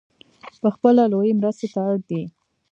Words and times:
پخپله 0.61 1.03
لویې 1.11 1.33
مرستې 1.39 1.67
ته 1.73 1.79
اړ 1.87 1.95
دی. 2.09 2.23